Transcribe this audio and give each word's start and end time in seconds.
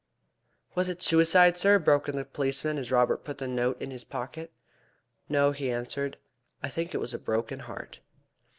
"Was 0.73 0.89
it 0.89 1.03
suicide, 1.03 1.57
sir? 1.57 1.73
Was 1.73 1.77
it 1.77 1.85
suicide?" 1.85 1.85
broke 1.85 2.09
in 2.09 2.15
the 2.15 2.25
policeman 2.25 2.79
as 2.79 2.91
Robert 2.91 3.23
put 3.23 3.37
the 3.37 3.47
note 3.47 3.79
in 3.79 3.91
his 3.91 4.03
pocket. 4.03 4.51
"No," 5.29 5.51
he 5.51 5.69
answered; 5.69 6.17
"I 6.63 6.69
think 6.69 6.95
it 6.95 6.99
was 6.99 7.13
a 7.13 7.19
broken 7.19 7.59
heart." 7.59 7.99